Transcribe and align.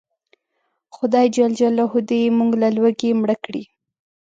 خدای 0.95 1.27
ج 1.35 1.37
دې 2.09 2.21
موږ 2.37 2.51
له 2.61 2.67
لوږې 2.75 3.09
مړه 3.21 3.35
کړي 3.43 3.63